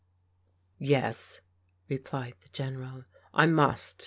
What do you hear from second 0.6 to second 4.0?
"Yes, replied the General," I must.